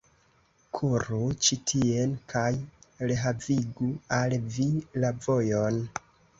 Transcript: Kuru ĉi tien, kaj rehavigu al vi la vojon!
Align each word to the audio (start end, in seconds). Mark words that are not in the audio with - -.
Kuru 0.77 1.19
ĉi 1.47 1.57
tien, 1.73 2.15
kaj 2.33 2.47
rehavigu 3.13 3.93
al 4.23 4.37
vi 4.59 4.69
la 5.05 5.17
vojon! 5.29 5.83